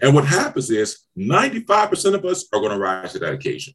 [0.00, 3.74] And what happens is 95% of us are going to rise to that occasion.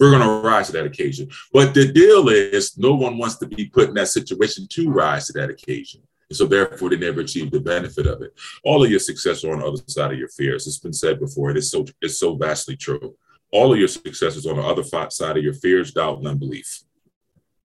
[0.00, 1.28] We're going to rise to that occasion.
[1.52, 5.26] But the deal is, no one wants to be put in that situation to rise
[5.26, 6.00] to that occasion.
[6.30, 8.32] And so therefore, they never achieve the benefit of it.
[8.64, 10.66] All of your success are on the other side of your fears.
[10.66, 11.50] It's been said before.
[11.50, 13.14] It is so it's so vastly true.
[13.52, 16.82] All of your success is on the other side of your fears, doubt, and unbelief.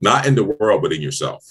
[0.02, 1.46] Not in the world, but in yourself.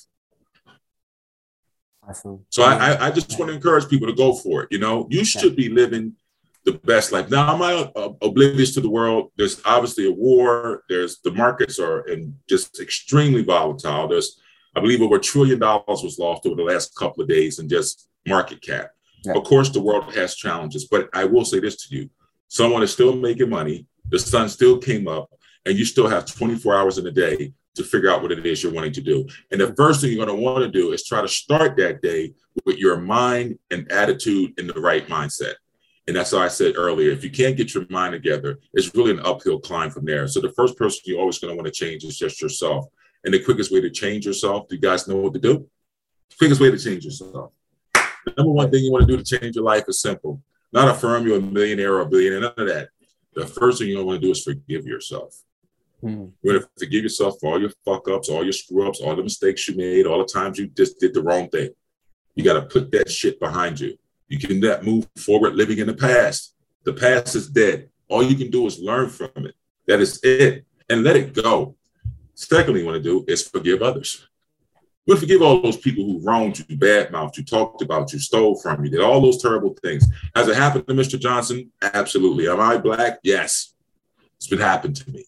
[2.07, 2.45] Awesome.
[2.51, 4.69] So I, I just want to encourage people to go for it.
[4.71, 6.17] You know, you should be living
[6.65, 7.31] the best life.
[7.31, 9.31] Now, am I uh, oblivious to the world?
[9.37, 10.83] There's obviously a war.
[10.89, 14.09] There's the markets are and just extremely volatile.
[14.09, 14.41] There's,
[14.75, 17.69] I believe, over a trillion dollars was lost over the last couple of days in
[17.69, 18.91] just market cap.
[19.25, 19.35] Yeah.
[19.35, 22.11] Of course, the world has challenges, but I will say this to you:
[22.49, 23.87] someone is still making money.
[24.11, 25.31] The sun still came up,
[25.67, 28.63] and you still have 24 hours in a day to figure out what it is
[28.63, 29.27] you're wanting to do.
[29.51, 32.03] And the first thing you're going to want to do is try to start that
[32.03, 35.55] day with your mind and attitude in the right mindset.
[36.07, 39.13] And that's why I said earlier, if you can't get your mind together, it's really
[39.13, 40.29] an uphill climb from there.
[40.29, 42.87] So the first person you're always going to want to change is just yourself.
[43.25, 45.67] And the quickest way to change yourself, do you guys know what to do?
[46.31, 47.53] The quickest way to change yourself.
[47.95, 50.43] The number one thing you want to do to change your life is simple.
[50.73, 52.89] Not affirm you're a millionaire or a billionaire, none of that.
[53.35, 55.35] The first thing you want to do is forgive yourself.
[56.01, 56.27] Hmm.
[56.43, 59.17] You're going to forgive yourself for all your fuck ups, all your screw ups, all
[59.17, 61.71] the mistakes you made, all the times you just did the wrong thing.
[62.35, 63.97] You got to put that shit behind you.
[64.35, 66.55] You cannot move forward living in the past.
[66.83, 67.89] The past is dead.
[68.09, 69.55] All you can do is learn from it.
[69.87, 70.65] That is it.
[70.91, 71.77] And let it go.
[72.35, 74.27] Secondly, you want to do is forgive others.
[75.07, 78.85] You forgive all those people who wronged you, badmouthed you, talked about you, stole from
[78.85, 80.05] you, did all those terrible things.
[80.35, 81.19] Has it happened to Mr.
[81.19, 81.71] Johnson?
[81.81, 82.49] Absolutely.
[82.49, 83.21] Am I black?
[83.23, 83.75] Yes.
[84.37, 85.27] It's been happened to me.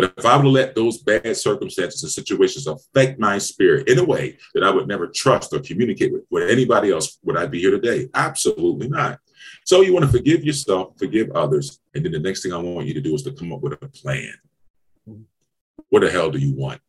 [0.00, 3.98] But if I were to let those bad circumstances and situations affect my spirit in
[3.98, 7.44] a way that I would never trust or communicate with, with anybody else, would I
[7.44, 8.08] be here today?
[8.14, 9.18] Absolutely not.
[9.66, 11.80] So you want to forgive yourself, forgive others.
[11.94, 13.74] And then the next thing I want you to do is to come up with
[13.74, 14.32] a plan.
[15.90, 16.80] What the hell do you want?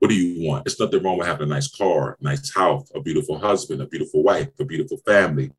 [0.00, 0.66] What do you want?
[0.66, 4.24] It's nothing wrong with having a nice car, nice house, a beautiful husband, a beautiful
[4.24, 5.52] wife, a beautiful family,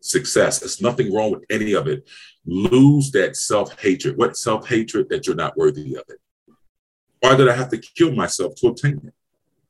[0.00, 0.60] success.
[0.60, 2.08] There's nothing wrong with any of it.
[2.46, 4.16] Lose that self hatred.
[4.16, 6.21] What self hatred that you're not worthy of it?
[7.22, 9.14] Why did I have to kill myself to obtain it?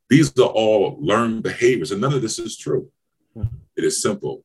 [0.08, 2.90] These are all learned behaviors, and none of this is true.
[3.36, 3.56] Mm-hmm.
[3.76, 4.42] It is simple.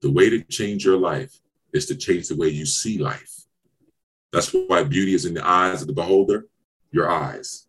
[0.00, 1.38] The way to change your life
[1.72, 3.32] is to change the way you see life.
[4.32, 6.46] That's why beauty is in the eyes of the beholder,
[6.90, 7.68] your eyes.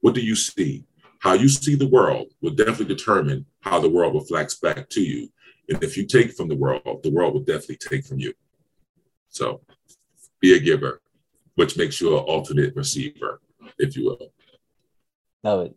[0.00, 0.84] What do you see?
[1.20, 5.28] How you see the world will definitely determine how the world reflects back to you.
[5.68, 8.34] And if you take from the world, the world will definitely take from you.
[9.28, 9.60] So
[10.40, 11.00] be a giver,
[11.54, 13.40] which makes you an alternate receiver,
[13.78, 14.32] if you will.
[15.42, 15.76] Love it.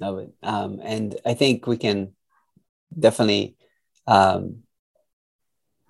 [0.00, 0.34] Love it.
[0.42, 2.12] Um, and I think we can
[2.98, 3.56] definitely
[4.06, 4.64] um,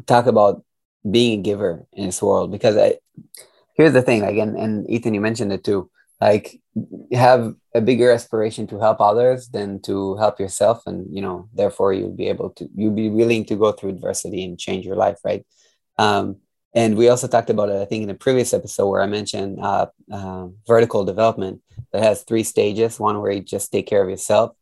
[0.06, 0.64] talk about
[1.08, 2.98] being a giver in this world because I,
[3.74, 5.90] here's the thing, again, and Ethan, you mentioned it too.
[6.20, 6.60] Like
[7.12, 11.92] have a bigger aspiration to help others than to help yourself, and you know, therefore
[11.92, 15.18] you'll be able to you'll be willing to go through adversity and change your life,
[15.24, 15.44] right?
[15.98, 16.36] Um,
[16.74, 19.60] and we also talked about it, I think, in a previous episode where I mentioned
[19.60, 21.60] uh, uh, vertical development
[21.92, 24.52] that has three stages: one where you just take care of yourself,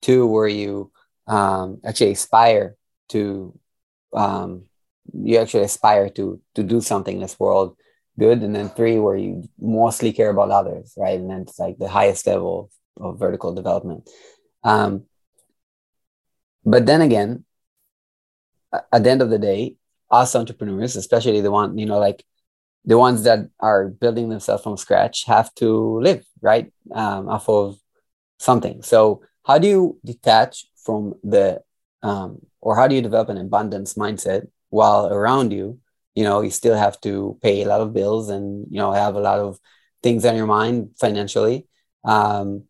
[0.00, 0.90] two where you
[1.26, 2.76] um, actually aspire
[3.10, 3.58] to
[4.14, 4.64] um,
[5.12, 7.76] you actually aspire to to do something in this world
[8.18, 8.42] good.
[8.42, 11.18] And then three where you mostly care about others right?
[11.18, 14.08] And then it's like the highest level of, vertical development.
[14.64, 15.04] Um,
[16.64, 17.44] but then again
[18.92, 19.76] at the end of the day
[20.10, 22.24] us entrepreneurs especially the one you know like
[22.84, 26.72] the ones that are building themselves from scratch have to live right?
[26.92, 27.78] Um, off of
[28.38, 28.82] something.
[28.82, 31.62] So how do you detach from the
[32.02, 35.78] um, or how do you develop an abundance mindset while around you?
[36.14, 39.14] You know you still have to pay a lot of bills and you know have
[39.14, 39.58] a lot of
[40.02, 41.66] things on your mind financially.
[42.04, 42.64] Um,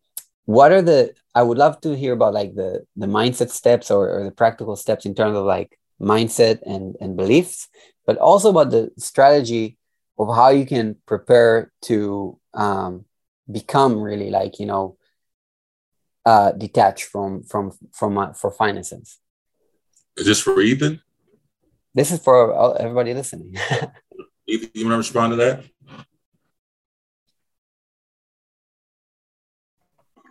[0.45, 4.09] what are the i would love to hear about like the the mindset steps or,
[4.09, 7.67] or the practical steps in terms of like mindset and and beliefs
[8.05, 9.77] but also about the strategy
[10.17, 13.05] of how you can prepare to um,
[13.51, 14.97] become really like you know
[16.25, 19.19] uh, detached from from from uh, for finances
[20.17, 21.01] is this for ethan
[21.95, 23.55] this is for everybody listening.
[24.45, 25.63] you, you want to respond to that?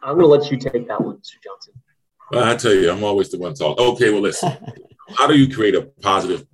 [0.02, 1.34] I'm going to let you take that one, Mr.
[1.42, 1.74] Johnson.
[2.32, 3.84] I tell you, I'm always the one talking.
[3.84, 4.56] Okay, well, listen.
[5.14, 6.46] How do you create a positive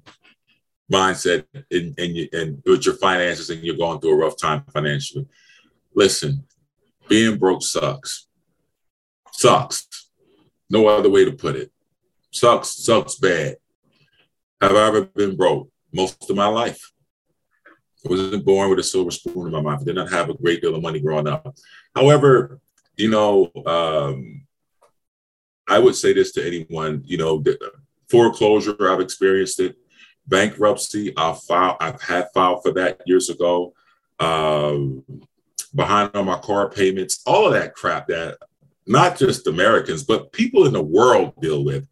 [0.93, 4.65] mindset in, in, in, in with your finances and you're going through a rough time
[4.73, 5.27] financially?
[5.95, 6.45] Listen,
[7.09, 8.27] being broke sucks.
[9.33, 9.87] Sucks.
[10.71, 11.71] No other way to put it.
[12.31, 13.57] Sucks, sucks bad.
[14.61, 15.71] Have I ever been broke?
[15.93, 16.93] Most of my life.
[18.05, 19.81] I wasn't born with a silver spoon in my mouth.
[19.81, 21.55] I did not have a great deal of money growing up.
[21.95, 22.61] However,
[22.97, 24.47] you know, um,
[25.69, 27.43] I would say this to anyone, you know,
[28.09, 29.77] foreclosure, I've experienced it.
[30.27, 33.75] Bankruptcy, I've filed, I've had filed for that years ago.
[34.21, 35.05] Um,
[35.75, 38.39] behind on my car payments, all of that crap that
[38.87, 41.87] not just Americans, but people in the world deal with.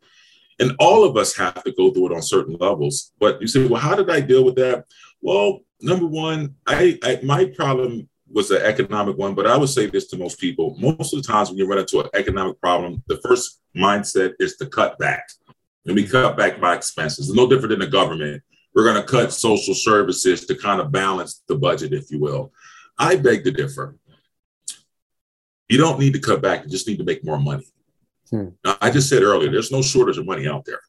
[0.60, 3.12] And all of us have to go through it on certain levels.
[3.18, 4.84] But you say, well, how did I deal with that?
[5.20, 9.86] Well, number one, I, I my problem was an economic one, but I would say
[9.86, 10.76] this to most people.
[10.78, 14.56] Most of the times when you run into an economic problem, the first mindset is
[14.56, 15.28] to cut back.
[15.86, 17.28] And we cut back my expenses.
[17.28, 18.42] It's no different than the government.
[18.74, 22.52] We're going to cut social services to kind of balance the budget, if you will.
[22.98, 23.96] I beg to differ.
[25.68, 27.66] You don't need to cut back, you just need to make more money.
[28.30, 28.48] Hmm.
[28.64, 30.80] Now, I just said earlier, there's no shortage of money out there.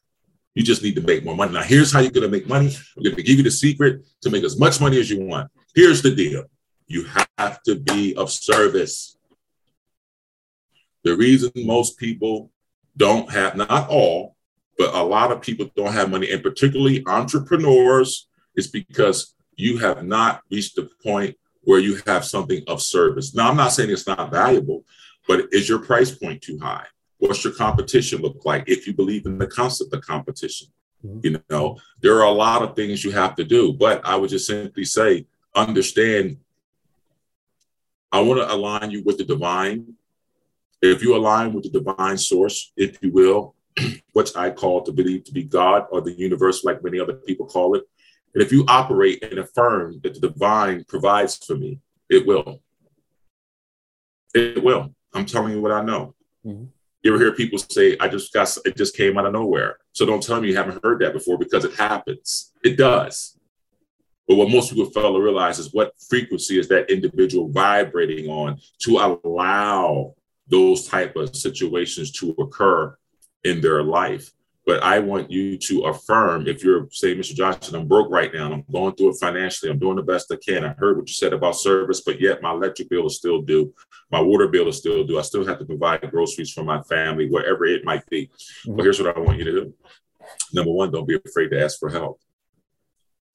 [0.54, 1.52] You just need to make more money.
[1.52, 2.74] Now, here's how you're going to make money.
[2.96, 5.50] I'm going to give you the secret to make as much money as you want.
[5.74, 6.44] Here's the deal
[6.86, 7.06] you
[7.38, 9.16] have to be of service.
[11.02, 12.50] The reason most people
[12.96, 14.33] don't have, not all,
[14.78, 20.04] but a lot of people don't have money, and particularly entrepreneurs, is because you have
[20.04, 23.34] not reached the point where you have something of service.
[23.34, 24.84] Now, I'm not saying it's not valuable,
[25.26, 26.86] but is your price point too high?
[27.18, 30.68] What's your competition look like if you believe in the concept of competition?
[31.04, 31.20] Mm-hmm.
[31.22, 34.30] You know, there are a lot of things you have to do, but I would
[34.30, 36.38] just simply say, understand
[38.14, 39.94] I want to align you with the divine.
[40.80, 43.56] If you align with the divine source, if you will,
[44.12, 47.46] which I call to believe to be God or the universe, like many other people
[47.46, 47.84] call it,
[48.34, 51.78] and if you operate and affirm that the divine provides for me,
[52.10, 52.60] it will.
[54.34, 54.92] It will.
[55.12, 56.14] I'm telling you what I know.
[56.44, 56.64] Mm-hmm.
[57.02, 59.78] You ever hear people say, I just got, it just came out of nowhere.
[59.92, 62.52] So don't tell me you haven't heard that before because it happens.
[62.64, 63.38] It does.
[64.26, 68.58] But what most people fail to realize is what frequency is that individual vibrating on
[68.80, 70.14] to allow
[70.48, 72.96] those type of situations to occur
[73.44, 74.32] in their life.
[74.66, 77.34] But I want you to affirm if you're saying, Mr.
[77.34, 78.50] Johnson, I'm broke right now.
[78.50, 79.70] I'm going through it financially.
[79.70, 80.64] I'm doing the best I can.
[80.64, 83.74] I heard what you said about service, but yet my electric bill is still due.
[84.10, 85.18] My water bill is still due.
[85.18, 88.28] I still have to provide groceries for my family, wherever it might be.
[88.28, 88.76] Mm-hmm.
[88.76, 89.74] But here's what I want you to do.
[90.54, 92.18] Number one, don't be afraid to ask for help.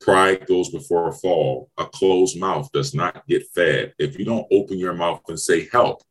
[0.02, 1.70] Pride goes before a fall.
[1.78, 3.94] A closed mouth does not get fed.
[4.00, 6.02] If you don't open your mouth and say help,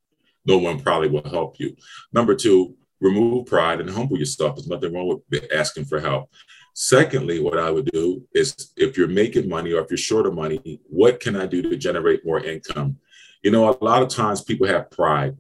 [0.45, 1.75] no one probably will help you.
[2.13, 4.57] Number two, remove pride and humble yourself.
[4.57, 6.31] There's nothing wrong with asking for help.
[6.75, 10.35] Secondly, what I would do is if you're making money or if you're short of
[10.35, 12.99] money, what can I do to generate more income?
[13.43, 15.37] You know, a lot of times people have pride.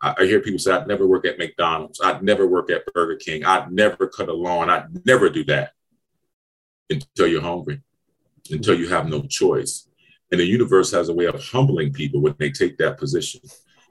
[0.00, 2.00] I, hear people say, I'd never work at McDonald's.
[2.00, 3.44] I'd never work at Burger King.
[3.44, 4.70] I'd never cut a lawn.
[4.70, 5.72] I'd never do that
[6.88, 7.82] until you're hungry,
[8.50, 9.88] until you have no choice.
[10.30, 13.40] And the universe has a way of humbling people when they take that position.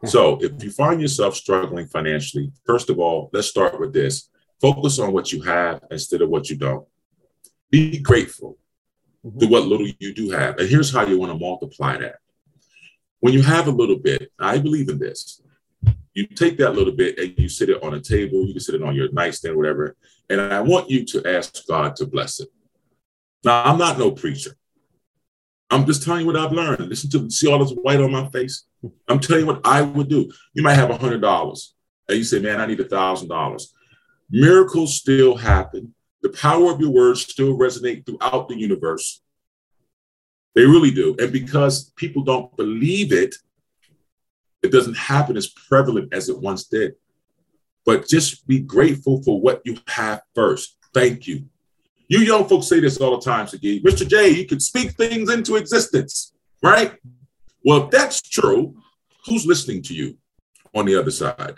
[0.05, 4.29] So if you find yourself struggling financially, first of all, let's start with this.
[4.61, 6.87] Focus on what you have instead of what you don't.
[7.71, 8.57] Be grateful
[9.25, 9.39] mm-hmm.
[9.39, 10.57] to what little you do have.
[10.57, 12.17] And here's how you want to multiply that.
[13.19, 15.41] When you have a little bit, I believe in this.
[16.13, 18.75] You take that little bit and you sit it on a table, you can sit
[18.75, 19.95] it on your nightstand, whatever.
[20.29, 22.49] And I want you to ask God to bless it.
[23.43, 24.55] Now, I'm not no preacher.
[25.69, 26.87] I'm just telling you what I've learned.
[26.87, 28.65] Listen to see all this white on my face.
[29.07, 30.31] I'm telling you what I would do.
[30.53, 31.75] You might have a hundred dollars,
[32.07, 33.73] and you say, "Man, I need a thousand dollars."
[34.29, 35.93] Miracles still happen.
[36.21, 39.21] The power of your words still resonate throughout the universe.
[40.55, 43.35] They really do, and because people don't believe it,
[44.63, 46.95] it doesn't happen as prevalent as it once did.
[47.85, 50.77] But just be grateful for what you have first.
[50.93, 51.45] Thank you.
[52.07, 53.81] You young folks say this all the time, Sagi.
[53.81, 54.07] Mr.
[54.07, 56.93] J, you can speak things into existence, right?
[57.65, 58.75] Well, if that's true,
[59.25, 60.17] who's listening to you
[60.73, 61.55] on the other side?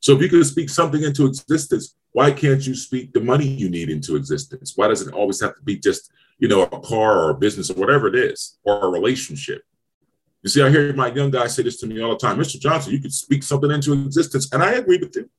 [0.00, 3.70] So if you can speak something into existence, why can't you speak the money you
[3.70, 4.72] need into existence?
[4.76, 7.70] Why does it always have to be just, you know, a car or a business
[7.70, 9.62] or whatever it is, or a relationship?
[10.42, 12.58] You see, I hear my young guy say this to me all the time, Mr.
[12.58, 14.50] Johnson, you could speak something into existence.
[14.52, 15.30] And I agree with him.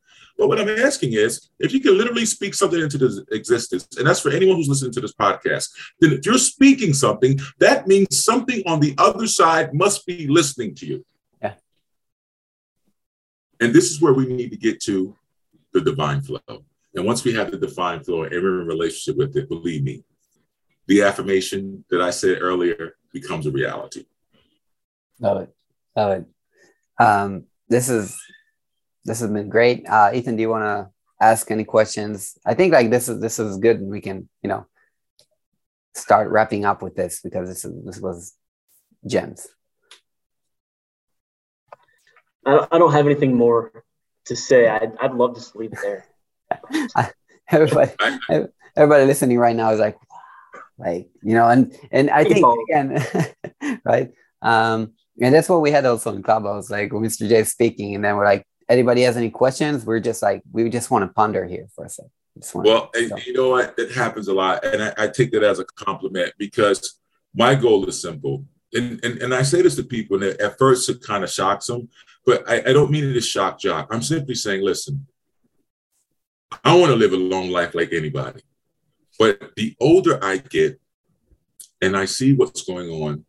[0.42, 4.22] But what I'm asking is, if you can literally speak something into existence, and that's
[4.22, 8.64] for anyone who's listening to this podcast, then if you're speaking something, that means something
[8.66, 11.06] on the other side must be listening to you.
[11.44, 11.54] Yeah.
[13.60, 15.16] And this is where we need to get to
[15.74, 16.40] the divine flow.
[16.96, 20.04] And once we have the divine flow and we're in relationship with it, believe me,
[20.88, 24.06] the affirmation that I said earlier becomes a reality.
[25.20, 25.56] Love it.
[25.96, 26.26] Love it.
[27.00, 28.20] Um, this is
[29.06, 29.86] this has been great.
[29.88, 32.38] Uh, Ethan, do you want to ask any questions?
[32.46, 34.66] I think like this is this is good, and we can you know
[35.94, 38.34] start wrapping up with this because this is, this was
[39.06, 39.48] gems.
[42.46, 43.84] I, I don't have anything more
[44.26, 44.68] to say.
[44.68, 46.06] I'd, I'd love to sleep there.
[47.52, 47.92] everybody,
[48.76, 49.98] everybody listening right now is like,
[50.78, 53.06] like you know, and and I think again,
[53.86, 54.12] right.
[54.42, 57.28] Um, and that's what we had also in Clubhouse, like when Mr.
[57.28, 60.70] J is speaking, and then we're like, anybody has any questions, we're just like, we
[60.70, 62.12] just want to ponder here for a second.
[62.54, 63.18] Well, so.
[63.18, 63.76] you know what?
[63.78, 64.64] It happens a lot.
[64.64, 67.00] And I, I, take that as a compliment because
[67.36, 68.46] my goal is simple.
[68.74, 71.68] And, and, and I say this to people, and at first it kind of shocks
[71.68, 71.90] them,
[72.26, 73.90] but I, I don't mean it as shock jock.
[73.92, 75.06] I'm simply saying, listen,
[76.64, 78.42] I want to live a long life like anybody.
[79.20, 80.80] But the older I get
[81.82, 83.26] and I see what's going on,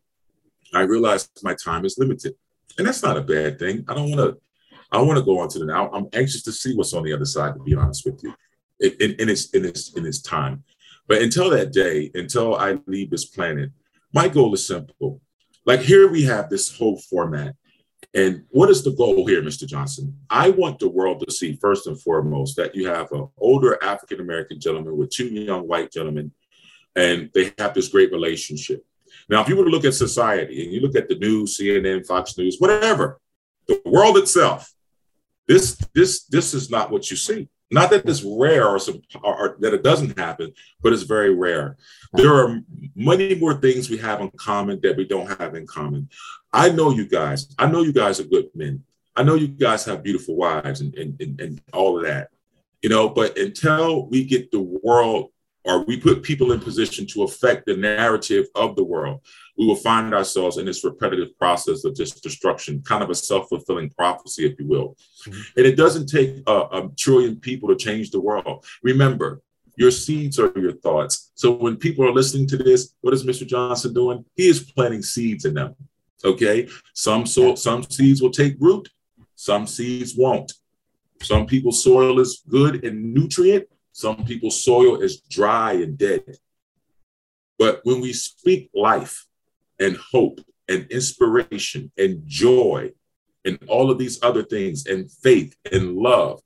[0.72, 2.34] I realize my time is limited.
[2.78, 3.84] And that's not a bad thing.
[3.88, 4.40] I don't want to
[4.93, 5.90] I want to go on to the now.
[5.90, 8.34] I'm anxious to see what's on the other side, to be honest with you,
[8.80, 10.64] in, in, in, its, in, its, in its time.
[11.09, 13.70] But until that day, until I leave this planet,
[14.12, 15.20] my goal is simple.
[15.64, 17.55] Like here we have this whole format.
[18.14, 19.66] And what is the goal here, Mr.
[19.66, 20.18] Johnson?
[20.28, 24.20] I want the world to see, first and foremost, that you have an older African
[24.20, 26.32] American gentleman with two young white gentlemen,
[26.95, 28.84] and they have this great relationship.
[29.28, 32.07] Now, if you were to look at society and you look at the news, CNN,
[32.07, 33.18] Fox News, whatever,
[33.66, 34.72] the world itself,
[35.49, 37.49] this this this is not what you see.
[37.70, 41.34] Not that it's rare or, some, or, or that it doesn't happen, but it's very
[41.34, 41.78] rare.
[42.12, 42.61] There are
[42.95, 46.11] many more things we have in common that we don't have in common.
[46.53, 47.49] I know you guys.
[47.59, 48.84] I know you guys are good men.
[49.16, 52.28] I know you guys have beautiful wives and, and, and, and all of that,
[52.82, 55.32] you know, but until we get the world
[55.65, 59.21] or we put people in position to affect the narrative of the world,
[59.57, 63.49] we will find ourselves in this repetitive process of just destruction, kind of a self
[63.49, 64.97] fulfilling prophecy, if you will.
[65.27, 65.41] Mm-hmm.
[65.59, 68.65] And it doesn't take a, a trillion people to change the world.
[68.83, 69.43] Remember,
[69.77, 71.33] your seeds are your thoughts.
[71.35, 73.47] So when people are listening to this, what is Mr.
[73.47, 74.25] Johnson doing?
[74.35, 75.75] He is planting seeds in them.
[76.25, 76.69] Okay.
[76.95, 78.89] Some so some seeds will take root,
[79.35, 80.53] some seeds won't.
[81.23, 86.38] Some people's soil is good and nutrient, some people's soil is dry and dead.
[87.59, 89.26] But when we speak life
[89.78, 92.93] and hope and inspiration and joy
[93.45, 96.40] and all of these other things and faith and love,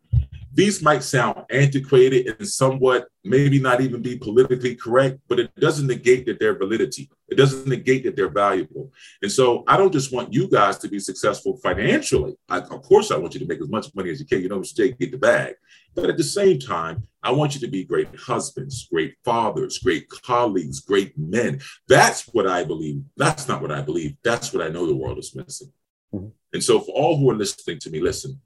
[0.57, 5.86] these might sound antiquated and somewhat maybe not even be politically correct, but it doesn't
[5.86, 7.11] negate that their validity.
[7.28, 8.90] It doesn't negate that they're valuable.
[9.20, 12.36] And so I don't just want you guys to be successful financially.
[12.48, 14.40] I, of course, I want you to make as much money as you can.
[14.40, 15.57] You know, stay get the bag.
[15.94, 20.09] But at the same time, I want you to be great husbands, great fathers, great
[20.09, 21.61] colleagues, great men.
[21.86, 23.02] That's what I believe.
[23.18, 24.16] That's not what I believe.
[24.24, 25.72] That's what I know the world is missing.
[26.14, 26.28] Mm-hmm.
[26.54, 28.40] And so, for all who are listening to me, listen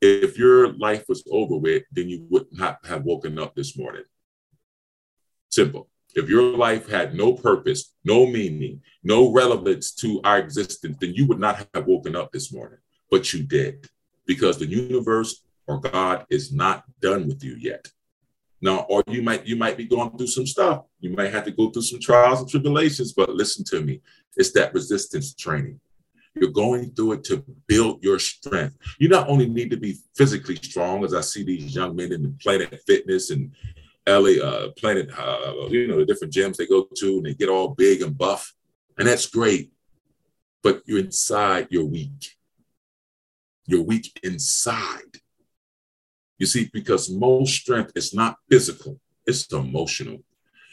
[0.00, 4.04] if your life was over with, then you would not have woken up this morning.
[5.50, 5.88] Simple.
[6.14, 11.26] If your life had no purpose, no meaning, no relevance to our existence, then you
[11.26, 12.78] would not have woken up this morning.
[13.10, 13.88] But you did
[14.26, 17.88] because the universe or God is not done with you yet.
[18.60, 20.84] Now, or you might you might be going through some stuff.
[21.00, 24.00] You might have to go through some trials and tribulations, but listen to me.
[24.36, 25.80] It's that resistance training.
[26.34, 28.76] You're going through it to build your strength.
[28.98, 32.38] You not only need to be physically strong, as I see these young men in
[32.40, 33.52] Planet Fitness and
[34.06, 37.48] LA, uh, Planet, uh, you know, the different gyms they go to, and they get
[37.48, 38.54] all big and buff,
[38.98, 39.72] and that's great.
[40.62, 42.36] But you're inside, you're weak.
[43.66, 45.20] You're weak inside.
[46.38, 50.18] You see, because most strength is not physical, it's emotional.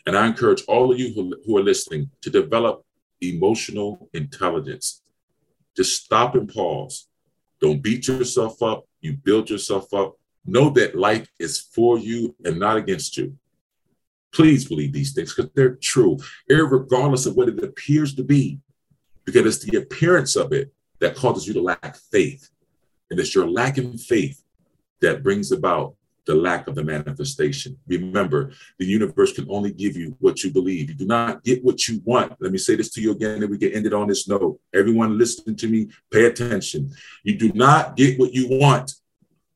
[0.05, 2.85] And I encourage all of you who, who are listening to develop
[3.21, 5.01] emotional intelligence.
[5.77, 7.07] Just stop and pause.
[7.61, 8.85] Don't beat yourself up.
[8.99, 10.17] You build yourself up.
[10.45, 13.37] Know that life is for you and not against you.
[14.33, 16.17] Please believe these things because they're true,
[16.49, 18.59] regardless of what it appears to be,
[19.23, 22.49] because it's the appearance of it that causes you to lack faith.
[23.11, 24.43] And it's your lack in faith
[25.01, 25.95] that brings about
[26.27, 27.77] the lack of the manifestation.
[27.87, 30.89] Remember, the universe can only give you what you believe.
[30.89, 32.33] You do not get what you want.
[32.39, 34.59] Let me say this to you again, and we can end it on this note.
[34.75, 36.91] Everyone listening to me, pay attention.
[37.23, 38.91] You do not get what you want,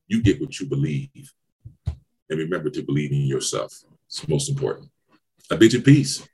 [0.07, 1.33] you get what you believe.
[2.29, 3.73] And remember to believe in yourself.
[4.07, 4.89] It's most important.
[5.51, 6.25] I bid you peace.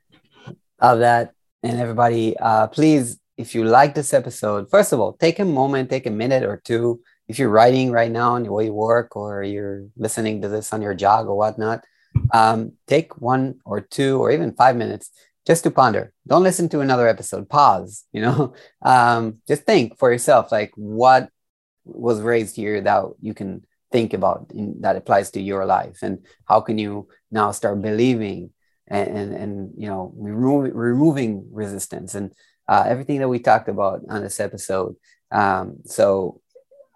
[0.78, 1.32] Of that.
[1.64, 5.90] And everybody, uh, please, if you like this episode, first of all, take a moment,
[5.90, 9.14] take a minute or two if you're writing right now on your way to work
[9.14, 11.84] or you're listening to this on your jog or whatnot,
[12.32, 15.10] um, take one or two or even five minutes
[15.46, 16.12] just to ponder.
[16.26, 17.48] Don't listen to another episode.
[17.48, 18.04] Pause.
[18.12, 21.30] You know, um, just think for yourself, like what
[21.84, 26.26] was raised here that you can think about in, that applies to your life, and
[26.46, 28.50] how can you now start believing
[28.86, 32.32] and and, and you know remove, removing resistance and
[32.68, 34.96] uh, everything that we talked about on this episode.
[35.30, 36.40] Um, so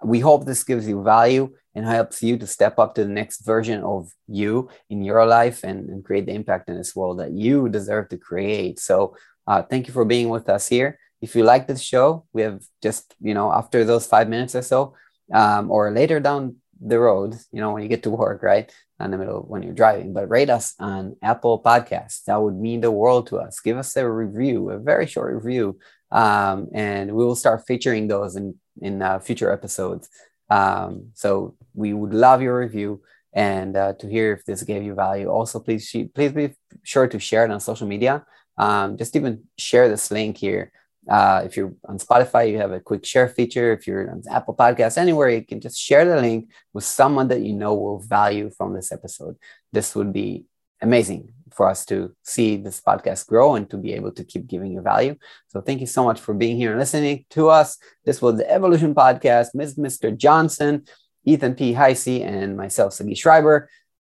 [0.04, 3.44] we hope this gives you value and helps you to step up to the next
[3.44, 7.32] version of you in your life and, and create the impact in this world that
[7.32, 8.78] you deserve to create.
[8.78, 10.98] So, uh, thank you for being with us here.
[11.20, 14.62] If you like this show, we have just, you know, after those five minutes or
[14.62, 14.94] so,
[15.32, 18.72] um, or later down the road, you know, when you get to work, right?
[19.00, 22.22] In the middle when you're driving, but rate us on Apple Podcasts.
[22.24, 23.58] That would mean the world to us.
[23.58, 25.78] Give us a review, a very short review,
[26.12, 30.08] um, and we will start featuring those in in uh, future episodes.
[30.50, 33.02] Um, so we would love your review
[33.32, 35.28] and uh, to hear if this gave you value.
[35.28, 36.50] Also, please please be
[36.82, 38.24] sure to share it on social media.
[38.58, 40.72] Um, just even share this link here.
[41.10, 43.72] Uh, if you're on Spotify, you have a quick share feature.
[43.72, 47.40] If you're on Apple Podcasts, anywhere, you can just share the link with someone that
[47.40, 49.36] you know will value from this episode.
[49.72, 50.44] This would be
[50.80, 54.72] amazing for us to see this podcast grow and to be able to keep giving
[54.72, 55.16] you value.
[55.48, 57.78] So thank you so much for being here and listening to us.
[58.04, 59.54] This was the Evolution Podcast.
[59.54, 60.16] Mr.
[60.16, 60.84] Johnson,
[61.24, 61.74] Ethan P.
[61.74, 63.66] Heisey, and myself, Sagi Shrieber.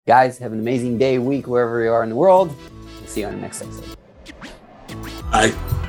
[0.07, 2.53] Guys, have an amazing day, week, wherever you are in the world.
[3.05, 3.97] See you on the next episode.
[5.31, 5.86] Bye.